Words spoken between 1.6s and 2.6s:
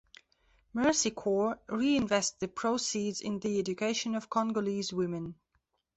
reinvests the